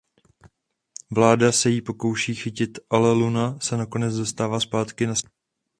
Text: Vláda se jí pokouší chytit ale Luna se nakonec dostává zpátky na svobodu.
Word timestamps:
Vláda 1.11 1.51
se 1.51 1.69
jí 1.69 1.81
pokouší 1.81 2.35
chytit 2.35 2.79
ale 2.89 3.11
Luna 3.13 3.59
se 3.59 3.77
nakonec 3.77 4.15
dostává 4.15 4.59
zpátky 4.59 5.07
na 5.07 5.15
svobodu. 5.15 5.37